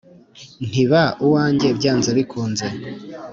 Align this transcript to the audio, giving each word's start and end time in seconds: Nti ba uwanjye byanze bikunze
Nti 0.67 0.83
ba 0.91 1.03
uwanjye 1.25 1.67
byanze 1.77 2.09
bikunze 2.17 2.65